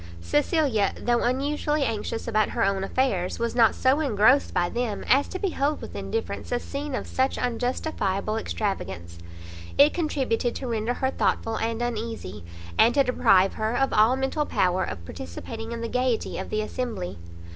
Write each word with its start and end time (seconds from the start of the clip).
Cecilia, 0.19 0.93
though 0.99 1.21
unusually 1.21 1.83
anxious 1.83 2.27
about 2.27 2.49
her 2.49 2.63
own 2.63 2.83
affairs, 2.83 3.37
was 3.37 3.53
not 3.53 3.75
so 3.75 3.99
engrossed 3.99 4.51
by 4.51 4.67
them 4.67 5.05
as 5.07 5.27
to 5.27 5.37
behold 5.37 5.79
with 5.79 5.95
indifference 5.95 6.51
a 6.51 6.57
scene 6.57 6.95
of 6.95 7.05
such 7.05 7.37
unjustifiable 7.37 8.35
extravagance; 8.35 9.19
it 9.77 9.93
contributed 9.93 10.55
to 10.55 10.65
render 10.65 10.95
her 10.95 11.11
thoughtful 11.11 11.55
and 11.57 11.83
uneasy, 11.83 12.43
and 12.79 12.95
to 12.95 13.03
deprive 13.03 13.53
her 13.53 13.77
of 13.77 13.93
all 13.93 14.15
mental 14.15 14.47
power 14.47 14.83
of 14.83 15.05
participating 15.05 15.71
in 15.71 15.81
the 15.81 15.87
gaiety 15.87 16.39
of 16.39 16.49
the 16.49 16.61
assembly. 16.61 17.19